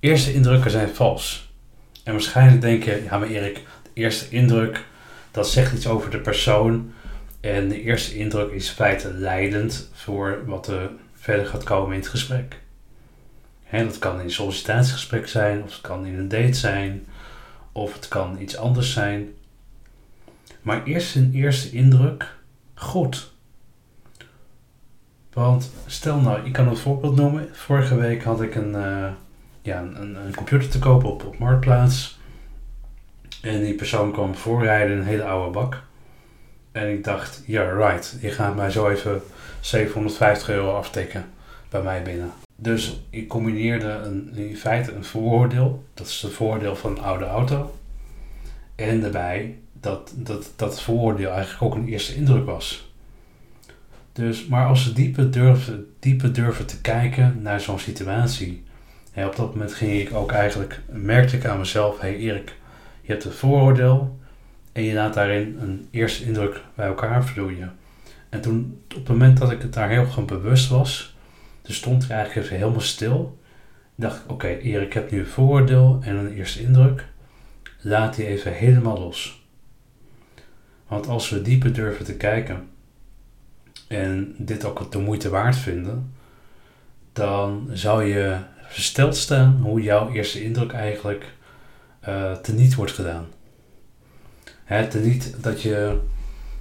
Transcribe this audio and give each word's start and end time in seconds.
Eerste 0.00 0.34
indrukken 0.34 0.70
zijn 0.70 0.88
vals. 0.88 1.52
En 2.04 2.12
waarschijnlijk 2.12 2.60
denk 2.60 2.82
je, 2.82 3.02
ja 3.04 3.18
maar 3.18 3.28
Erik, 3.28 3.54
de 3.82 3.90
eerste 3.92 4.28
indruk, 4.28 4.84
dat 5.30 5.48
zegt 5.48 5.72
iets 5.72 5.86
over 5.86 6.10
de 6.10 6.20
persoon. 6.20 6.92
En 7.40 7.68
de 7.68 7.82
eerste 7.82 8.16
indruk 8.16 8.52
is 8.52 8.68
in 8.68 8.74
feite 8.74 9.12
leidend 9.12 9.90
voor 9.92 10.42
wat 10.46 10.66
er 10.66 10.90
verder 11.14 11.46
gaat 11.46 11.64
komen 11.64 11.92
in 11.92 12.00
het 12.00 12.08
gesprek. 12.08 12.60
Hè, 13.64 13.84
dat 13.84 13.98
kan 13.98 14.18
in 14.18 14.24
een 14.24 14.30
sollicitatiegesprek 14.30 15.28
zijn, 15.28 15.62
of 15.62 15.72
het 15.72 15.80
kan 15.80 16.06
in 16.06 16.18
een 16.18 16.28
date 16.28 16.52
zijn, 16.52 17.06
of 17.72 17.92
het 17.92 18.08
kan 18.08 18.40
iets 18.40 18.56
anders 18.56 18.92
zijn. 18.92 19.34
Maar 20.62 20.84
eerst 20.84 21.16
een 21.16 21.30
eerste 21.34 21.70
indruk 21.70 22.34
goed. 22.74 23.32
Want 25.32 25.70
stel 25.86 26.20
nou, 26.20 26.46
ik 26.46 26.52
kan 26.52 26.68
een 26.68 26.76
voorbeeld 26.76 27.16
noemen. 27.16 27.48
Vorige 27.52 27.96
week 27.96 28.22
had 28.22 28.42
ik 28.42 28.54
een, 28.54 28.70
uh, 28.70 29.08
ja, 29.66 29.80
een, 29.80 30.16
een, 30.26 30.34
computer 30.34 30.68
te 30.68 30.78
kopen 30.78 31.08
op, 31.08 31.24
op 31.24 31.38
Marktplaats. 31.38 32.18
En 33.42 33.64
die 33.64 33.74
persoon 33.74 34.12
kwam 34.12 34.34
voorrijden, 34.34 34.96
een 34.96 35.04
hele 35.04 35.24
oude 35.24 35.50
bak. 35.50 35.82
En 36.72 36.92
ik 36.92 37.04
dacht, 37.04 37.42
ja 37.46 37.62
right, 37.62 38.18
je 38.20 38.30
gaat 38.30 38.56
mij 38.56 38.70
zo 38.70 38.88
even 38.88 39.22
750 39.60 40.48
euro 40.48 40.76
aftikken 40.76 41.24
bij 41.68 41.82
mij 41.82 42.02
binnen. 42.02 42.30
Dus 42.56 43.00
ik 43.10 43.28
combineerde 43.28 43.88
een, 43.88 44.32
in 44.34 44.56
feite 44.56 44.92
een 44.92 45.04
vooroordeel. 45.04 45.84
Dat 45.94 46.06
is 46.06 46.22
het 46.22 46.32
voordeel 46.32 46.76
van 46.76 46.90
een 46.90 47.02
oude 47.02 47.24
auto. 47.24 47.78
En 48.74 49.00
daarbij 49.00 49.58
dat, 49.72 50.12
dat, 50.16 50.52
dat 50.56 50.82
vooroordeel 50.82 51.30
eigenlijk 51.30 51.62
ook 51.62 51.74
een 51.74 51.88
eerste 51.88 52.14
indruk 52.14 52.46
was. 52.46 52.90
Dus, 54.12 54.46
maar 54.46 54.66
als 54.66 54.82
ze 54.82 54.92
dieper 54.92 55.30
durven, 55.30 55.94
dieper 55.98 56.32
durven 56.32 56.66
te 56.66 56.80
kijken 56.80 57.42
naar 57.42 57.60
zo'n 57.60 57.78
situatie. 57.78 58.64
Op 59.24 59.36
dat 59.36 59.52
moment 59.52 59.74
ging 59.74 60.00
ik 60.00 60.14
ook 60.14 60.32
eigenlijk, 60.32 60.80
merkte 60.88 61.36
ik 61.36 61.44
aan 61.44 61.58
mezelf, 61.58 62.00
hey 62.00 62.16
Erik, 62.16 62.54
je 63.00 63.12
hebt 63.12 63.24
een 63.24 63.32
vooroordeel 63.32 64.18
en 64.72 64.82
je 64.82 64.94
laat 64.94 65.14
daarin 65.14 65.56
een 65.60 65.88
eerste 65.90 66.24
indruk 66.24 66.60
bij 66.74 66.86
elkaar 66.86 67.24
vloeien. 67.24 67.76
En 68.28 68.40
toen, 68.40 68.82
op 68.88 68.96
het 68.96 69.08
moment 69.08 69.38
dat 69.38 69.50
ik 69.50 69.62
het 69.62 69.72
daar 69.72 69.88
heel 69.88 70.06
gewoon 70.06 70.26
bewust 70.26 70.68
was, 70.68 71.16
toen 71.62 71.74
stond 71.74 72.02
ik 72.02 72.10
eigenlijk 72.10 72.44
even 72.44 72.58
helemaal 72.58 72.80
stil. 72.80 73.38
dacht 73.94 74.24
ik, 74.24 74.30
oké 74.30 74.46
Erik, 74.46 74.86
ik 74.86 74.92
heb 74.92 75.10
nu 75.10 75.18
een 75.18 75.26
vooroordeel 75.26 75.98
en 76.02 76.16
een 76.16 76.32
eerste 76.32 76.62
indruk. 76.62 77.06
Laat 77.80 78.16
die 78.16 78.26
even 78.26 78.52
helemaal 78.52 78.98
los. 78.98 79.46
Want 80.86 81.08
als 81.08 81.28
we 81.30 81.42
dieper 81.42 81.72
durven 81.72 82.04
te 82.04 82.16
kijken 82.16 82.68
en 83.88 84.34
dit 84.38 84.64
ook 84.64 84.92
de 84.92 84.98
moeite 84.98 85.28
waard 85.28 85.56
vinden, 85.56 86.12
dan 87.12 87.68
zou 87.72 88.04
je 88.04 88.38
versteld 88.68 89.16
staan 89.16 89.58
hoe 89.62 89.82
jouw 89.82 90.12
eerste 90.12 90.44
indruk 90.44 90.72
eigenlijk 90.72 91.32
uh, 92.08 92.32
teniet 92.32 92.74
wordt 92.74 92.92
gedaan. 92.92 93.26
Hè, 94.64 94.86
teniet 94.86 95.36
dat 95.42 95.62
je, 95.62 95.98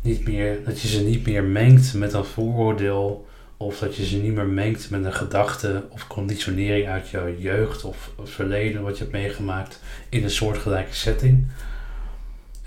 niet 0.00 0.26
meer, 0.26 0.64
dat 0.64 0.80
je 0.80 0.88
ze 0.88 1.02
niet 1.02 1.26
meer 1.26 1.44
mengt 1.44 1.94
met 1.94 2.12
een 2.12 2.24
vooroordeel 2.24 3.28
of 3.56 3.78
dat 3.78 3.96
je 3.96 4.06
ze 4.06 4.16
niet 4.16 4.34
meer 4.34 4.46
mengt 4.46 4.90
met 4.90 5.04
een 5.04 5.12
gedachte 5.12 5.84
of 5.88 6.06
conditionering 6.06 6.88
uit 6.88 7.08
jouw 7.08 7.34
jeugd 7.38 7.84
of 7.84 8.10
verleden 8.22 8.82
wat 8.82 8.96
je 8.96 9.02
hebt 9.02 9.16
meegemaakt 9.16 9.80
in 10.08 10.22
een 10.22 10.30
soortgelijke 10.30 10.94
setting. 10.94 11.46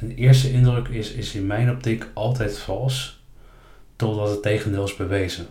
Een 0.00 0.14
eerste 0.14 0.52
indruk 0.52 0.88
is, 0.88 1.12
is 1.12 1.34
in 1.34 1.46
mijn 1.46 1.70
optiek 1.70 2.06
altijd 2.12 2.58
vals, 2.58 3.24
totdat 3.96 4.28
het 4.28 4.42
tegendeel 4.42 4.84
is 4.84 4.96
bewezen. 4.96 5.46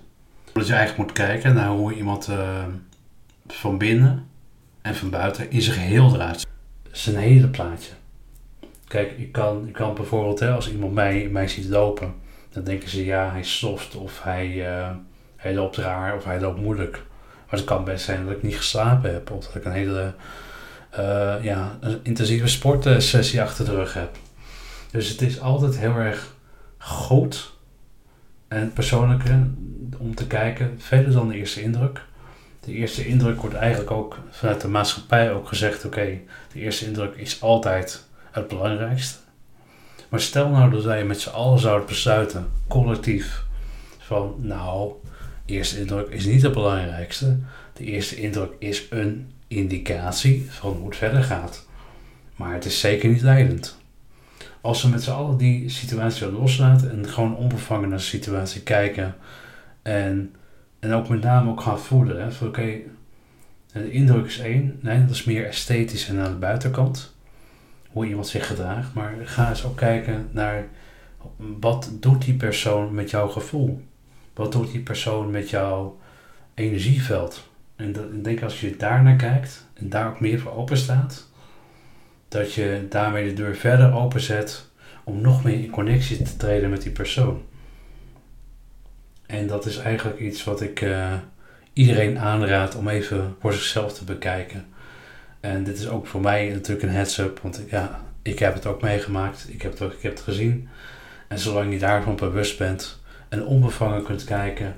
Dat 0.54 0.68
je 0.68 0.74
eigenlijk 0.74 1.08
moet 1.08 1.18
kijken 1.18 1.54
naar 1.54 1.70
hoe 1.70 1.94
iemand 1.94 2.28
uh, 2.30 2.66
van 3.48 3.78
binnen 3.78 4.28
en 4.82 4.96
van 4.96 5.10
buiten 5.10 5.52
in 5.52 5.62
zijn 5.62 5.76
geheel 5.76 6.14
eruit 6.14 6.48
Zijn 6.92 7.16
hele 7.16 7.48
plaatje. 7.48 7.92
Kijk, 8.88 9.12
ik 9.12 9.32
kan, 9.32 9.68
ik 9.68 9.74
kan 9.74 9.94
bijvoorbeeld, 9.94 10.40
hè, 10.40 10.52
als 10.52 10.72
iemand 10.72 10.94
mij, 10.94 11.28
mij 11.32 11.48
ziet 11.48 11.70
lopen, 11.70 12.14
dan 12.50 12.64
denken 12.64 12.90
ze 12.90 13.06
ja, 13.06 13.32
hij 13.32 13.40
is 13.40 13.58
soft 13.58 13.96
of 13.96 14.24
hij, 14.24 14.48
uh, 14.48 14.90
hij 15.36 15.54
loopt 15.54 15.78
raar 15.78 16.16
of 16.16 16.24
hij 16.24 16.40
loopt 16.40 16.62
moeilijk. 16.62 17.04
Maar 17.50 17.60
het 17.60 17.64
kan 17.64 17.84
best 17.84 18.06
zijn 18.06 18.26
dat 18.26 18.36
ik 18.36 18.44
niet 18.44 18.56
geslapen 18.56 19.14
heb 19.14 19.32
of 19.32 19.46
dat 19.46 19.56
ik 19.56 19.66
een 19.66 19.72
hele 19.72 20.14
uh, 21.00 21.36
ja, 21.42 21.78
een 21.80 22.00
intensieve 22.04 22.48
sportsessie 22.48 23.42
achter 23.42 23.66
de 23.66 23.76
rug 23.76 23.94
heb. 23.94 24.18
Dus 24.92 25.10
het 25.10 25.22
is 25.22 25.40
altijd 25.40 25.78
heel 25.78 25.96
erg 25.96 26.36
goed 26.78 27.54
en 28.48 28.74
persoonlijker 28.74 29.48
om 29.98 30.16
te 30.16 30.28
kijken, 30.28 30.76
verder 30.78 31.12
dan 31.12 31.28
de 31.28 31.36
eerste 31.36 31.62
indruk. 31.62 32.02
De 32.66 32.74
eerste 32.74 33.08
indruk 33.08 33.42
wordt 33.42 33.56
eigenlijk 33.56 33.92
ook 33.92 34.18
vanuit 34.30 34.62
de 34.62 34.68
maatschappij 34.68 35.32
ook 35.32 35.48
gezegd: 35.48 35.86
oké, 35.86 36.20
de 36.54 36.60
eerste 36.60 36.86
indruk 36.86 37.16
is 37.16 37.42
altijd 37.42 38.04
het 38.32 38.48
belangrijkste. 38.48 39.18
Maar 40.10 40.20
stel 40.20 40.50
nou 40.50 40.72
dat 40.72 40.84
wij 40.84 41.06
met 41.06 41.22
z'n 41.22 41.30
allen 41.30 41.60
zouden 41.60 41.88
besluiten, 41.88 42.48
collectief, 42.68 43.44
van 43.98 44.36
nou, 44.38 44.92
de 45.46 45.54
eerste 45.54 45.80
indruk 45.80 46.10
is 46.10 46.26
niet 46.26 46.42
het 46.42 46.54
belangrijkste. 46.54 47.38
De 47.74 47.84
eerste 47.84 48.16
indruk 48.16 48.52
is 48.60 48.86
een 48.90 49.32
indicatie 49.48 50.48
van 50.50 50.72
hoe 50.72 50.88
het 50.88 50.98
verder 50.98 51.24
gaat. 51.24 51.68
Maar 52.36 52.54
het 52.54 52.66
is 52.66 52.80
zeker 52.80 53.10
niet 53.10 53.22
leidend 53.22 53.80
als 54.62 54.82
we 54.82 54.90
met 54.90 55.04
z'n 55.04 55.12
allen 55.12 55.38
die 55.38 55.70
situatie 55.70 56.32
loslaten 56.32 56.92
en 56.92 57.10
gewoon 57.10 57.36
onbevangen 57.36 57.90
naar 57.90 57.98
de 57.98 58.04
situatie 58.04 58.62
kijken 58.62 59.16
en, 59.82 60.36
en 60.82 60.94
ook 60.94 61.10
met 61.10 61.22
name 61.22 61.52
ook 61.52 61.62
gaan 61.62 61.80
voelen. 61.80 62.22
Hè, 62.22 62.32
van 62.32 62.48
oké, 62.48 62.78
de 63.74 63.92
indruk 63.92 64.26
is 64.26 64.40
één, 64.40 64.80
nee, 64.82 65.02
dat 65.02 65.16
is 65.16 65.24
meer 65.24 65.48
esthetisch 65.48 66.08
en 66.08 66.20
aan 66.20 66.32
de 66.32 66.38
buitenkant, 66.38 67.16
hoe 67.90 68.08
iemand 68.08 68.28
zich 68.28 68.48
gedraagt, 68.48 68.94
maar 68.94 69.16
ga 69.24 69.50
eens 69.50 69.66
ook 69.66 69.78
kijken 69.78 70.30
naar 70.32 70.66
wat 71.60 71.92
doet 72.00 72.26
die 72.26 72.34
persoon 72.34 72.94
met 72.94 73.10
jouw 73.10 73.28
gevoel? 73.28 73.82
Wat 74.34 74.52
doet 74.52 74.72
die 74.72 74.82
persoon 74.82 75.32
met 75.32 75.50
jouw 75.50 76.00
energieveld? 76.54 77.50
En 77.76 77.92
dat, 77.92 78.04
ik 78.04 78.24
denk 78.24 78.44
als 78.44 78.62
je 78.62 78.76
daar 78.78 79.04
naar 79.04 79.16
kijkt 79.16 79.68
en 79.74 79.90
daar 79.90 80.08
ook 80.08 80.20
meer 80.20 80.40
voor 80.40 80.52
open 80.52 80.78
staat, 80.78 81.30
dat 82.28 82.54
je 82.54 82.86
daarmee 82.90 83.28
de 83.28 83.34
deur 83.34 83.56
verder 83.56 83.94
openzet 83.94 84.70
om 85.04 85.22
nog 85.22 85.44
meer 85.44 85.60
in 85.60 85.70
connectie 85.70 86.22
te 86.22 86.38
treden 86.38 86.70
met 86.70 86.82
die 86.82 86.92
persoon. 86.92 87.42
En 89.32 89.48
dat 89.48 89.66
is 89.66 89.78
eigenlijk 89.78 90.20
iets 90.20 90.44
wat 90.44 90.62
ik 90.62 90.82
uh, 90.82 91.14
iedereen 91.74 92.20
aanraad 92.20 92.76
om 92.76 92.88
even 92.88 93.36
voor 93.40 93.54
zichzelf 93.54 93.94
te 93.94 94.04
bekijken. 94.04 94.66
En 95.40 95.64
dit 95.64 95.78
is 95.78 95.88
ook 95.88 96.08
voor 96.08 96.22
mij 96.22 96.50
natuurlijk 96.50 96.84
een 96.84 96.96
heads-up, 96.96 97.40
want 97.40 97.62
ja, 97.70 98.00
ik 98.22 98.40
heb 98.40 98.54
het 98.54 98.66
ook 98.66 98.82
meegemaakt, 98.82 99.46
ik 99.50 99.62
heb 99.62 99.72
het, 99.72 99.82
ook, 99.82 99.94
ik 99.94 100.02
heb 100.02 100.12
het 100.12 100.22
gezien. 100.22 100.70
En 101.28 101.40
zolang 101.40 101.74
je 101.74 101.80
daarvan 101.80 102.16
bewust 102.16 102.58
bent 102.58 103.00
en 103.30 103.46
onbevangen 103.46 104.04
kunt 104.04 104.24
kijken 104.24 104.76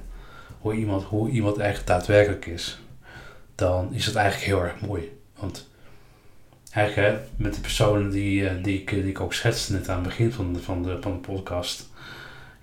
hoe 0.59 0.73
iemand, 0.73 1.03
hoe 1.03 1.29
iemand 1.29 1.57
eigenlijk 1.57 1.87
daadwerkelijk 1.87 2.45
is, 2.45 2.79
dan 3.55 3.93
is 3.93 4.05
het 4.05 4.15
eigenlijk 4.15 4.47
heel 4.47 4.63
erg 4.63 4.81
mooi. 4.81 5.17
Want 5.39 5.69
eigenlijk 6.71 7.19
met 7.35 7.53
de 7.53 7.61
personen 7.61 8.09
die, 8.09 8.47
eh, 8.47 8.63
die, 8.63 8.79
ik, 8.79 8.89
die 8.89 9.07
ik 9.07 9.19
ook 9.19 9.33
schetste 9.33 9.73
net 9.73 9.89
aan 9.89 9.99
het 9.99 10.07
begin 10.07 10.31
van 10.31 10.53
de, 10.53 10.59
van 10.59 10.83
de, 10.83 10.97
van 11.01 11.11
de 11.11 11.17
podcast. 11.17 11.91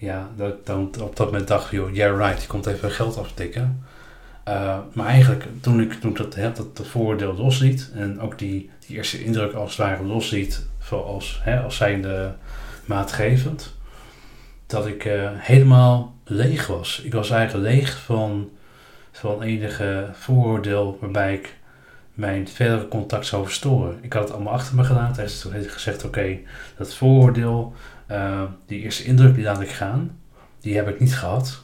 Ja, 0.00 0.30
dat 0.36 0.66
dan 0.66 0.90
op 1.00 1.16
dat 1.16 1.26
moment 1.30 1.48
dacht, 1.48 1.70
joh, 1.70 1.94
yeah 1.94 2.16
right, 2.16 2.42
je 2.42 2.48
komt 2.48 2.66
even 2.66 2.90
geld 2.90 3.18
aftikken. 3.18 3.84
Uh, 4.48 4.78
maar 4.92 5.06
eigenlijk 5.06 5.46
toen 5.60 5.80
ik, 5.80 5.92
toen 5.92 6.14
dat, 6.14 6.34
hè, 6.34 6.52
dat, 6.52 6.76
dat 6.76 6.86
vooroordeel 6.86 7.34
losliet 7.34 7.90
en 7.94 8.20
ook 8.20 8.38
die, 8.38 8.70
die 8.86 8.96
eerste 8.96 9.24
indruk 9.24 9.52
als 9.52 9.76
het 9.76 9.86
ware 9.86 10.04
losliet 10.04 10.66
als, 10.90 11.42
als 11.64 11.76
zijnde 11.76 12.34
maatgevend, 12.84 13.74
dat 14.66 14.86
ik 14.86 15.04
uh, 15.04 15.30
helemaal 15.34 16.14
leeg 16.24 16.66
was. 16.66 17.00
Ik 17.04 17.12
was 17.12 17.30
eigenlijk 17.30 17.74
leeg 17.74 17.98
van, 17.98 18.50
van 19.12 19.42
enige 19.42 20.08
vooroordeel 20.12 20.98
waarbij 21.00 21.34
ik 21.34 21.56
mijn 22.14 22.48
verdere 22.48 22.88
contact 22.88 23.26
zou 23.26 23.44
verstoren. 23.44 23.98
Ik 24.00 24.12
had 24.12 24.22
het 24.22 24.32
allemaal 24.32 24.52
achter 24.52 24.76
me 24.76 24.84
gelaten. 24.84 25.24
Hij 25.24 25.32
heeft 25.52 25.72
gezegd, 25.72 26.04
oké, 26.04 26.38
dat 26.76 26.94
vooroordeel, 26.94 27.74
uh, 28.10 28.42
die 28.66 28.80
eerste 28.80 29.04
indruk, 29.04 29.34
die 29.34 29.44
laat 29.44 29.60
ik 29.60 29.70
gaan. 29.70 30.18
Die 30.60 30.76
heb 30.76 30.88
ik 30.88 31.00
niet 31.00 31.16
gehad. 31.16 31.62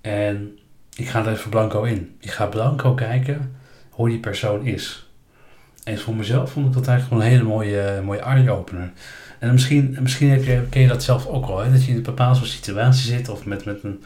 En 0.00 0.58
ik 0.96 1.08
ga 1.08 1.26
er 1.26 1.32
even 1.32 1.50
blanco 1.50 1.82
in. 1.82 2.16
Ik 2.20 2.30
ga 2.30 2.46
blanco 2.46 2.94
kijken 2.94 3.56
hoe 3.90 4.08
die 4.08 4.18
persoon 4.18 4.66
is. 4.66 5.08
En 5.84 5.98
voor 5.98 6.14
mezelf 6.16 6.50
vond 6.50 6.66
ik 6.66 6.72
dat 6.72 6.86
eigenlijk 6.86 7.22
een 7.22 7.28
hele 7.28 7.42
mooie, 7.42 8.00
mooie 8.04 8.20
eye-opener. 8.20 8.92
En 9.38 9.52
misschien, 9.52 9.96
misschien 10.00 10.30
heb 10.30 10.44
je, 10.44 10.62
ken 10.70 10.82
je 10.82 10.88
dat 10.88 11.02
zelf 11.02 11.26
ook 11.26 11.46
wel, 11.46 11.58
hè? 11.58 11.70
dat 11.70 11.84
je 11.84 11.90
in 11.90 11.96
een 11.96 12.02
bepaalde 12.02 12.44
situatie 12.44 13.16
zit 13.16 13.28
of 13.28 13.44
met, 13.44 13.64
met 13.64 13.82
een 13.82 14.02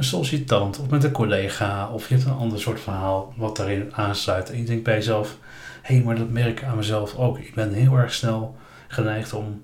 een 0.00 0.06
sollicitant 0.06 0.78
of 0.78 0.88
met 0.88 1.04
een 1.04 1.12
collega 1.12 1.88
of 1.88 2.08
je 2.08 2.14
hebt 2.14 2.26
een 2.26 2.32
ander 2.32 2.60
soort 2.60 2.80
verhaal 2.80 3.34
wat 3.36 3.56
daarin 3.56 3.94
aansluit. 3.94 4.50
En 4.50 4.58
je 4.58 4.64
denkt 4.64 4.82
bij 4.82 4.94
jezelf, 4.94 5.36
hé, 5.82 5.94
hey, 5.94 6.04
maar 6.04 6.16
dat 6.16 6.30
merk 6.30 6.60
ik 6.60 6.64
aan 6.64 6.76
mezelf 6.76 7.16
ook. 7.16 7.38
Ik 7.38 7.54
ben 7.54 7.72
heel 7.72 7.96
erg 7.96 8.14
snel 8.14 8.56
geneigd 8.88 9.32
om 9.32 9.62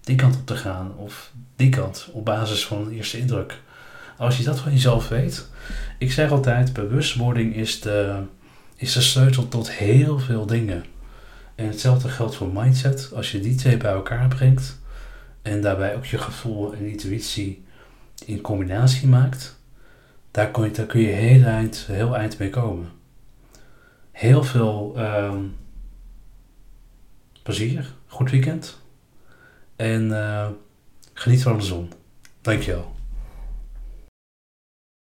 die 0.00 0.16
kant 0.16 0.36
op 0.36 0.46
te 0.46 0.56
gaan 0.56 0.92
of 0.96 1.32
die 1.56 1.68
kant 1.68 2.08
op 2.12 2.24
basis 2.24 2.66
van 2.66 2.80
een 2.80 2.92
eerste 2.92 3.18
indruk. 3.18 3.60
Als 4.16 4.36
je 4.36 4.44
dat 4.44 4.58
van 4.58 4.72
jezelf 4.72 5.08
weet, 5.08 5.48
ik 5.98 6.12
zeg 6.12 6.30
altijd, 6.30 6.72
bewustwording 6.72 7.54
is 7.54 7.80
de, 7.80 8.22
is 8.76 8.92
de 8.92 9.00
sleutel 9.00 9.48
tot 9.48 9.70
heel 9.70 10.18
veel 10.18 10.46
dingen. 10.46 10.84
En 11.54 11.66
hetzelfde 11.66 12.08
geldt 12.08 12.34
voor 12.34 12.50
mindset. 12.52 13.10
Als 13.14 13.32
je 13.32 13.40
die 13.40 13.54
twee 13.54 13.76
bij 13.76 13.92
elkaar 13.92 14.28
brengt 14.28 14.78
en 15.42 15.60
daarbij 15.60 15.96
ook 15.96 16.04
je 16.04 16.18
gevoel 16.18 16.72
en 16.72 16.90
intuïtie 16.90 17.64
in 18.24 18.40
combinatie 18.40 19.08
maakt, 19.08 19.60
daar 20.32 20.50
kun 20.50 21.00
je, 21.00 21.06
heel, 21.06 21.44
eind, 21.44 21.76
heel 21.86 22.16
eind 22.16 22.38
mee 22.38 22.50
komen. 22.50 22.88
Heel 24.10 24.44
veel 24.44 24.92
ehm, 24.96 25.44
plezier, 27.42 27.94
goed 28.06 28.30
weekend 28.30 28.80
en 29.76 30.08
uh, 30.08 30.48
geniet 31.12 31.42
van 31.42 31.58
de 31.58 31.64
zon. 31.64 31.92
Dankjewel. 32.40 32.94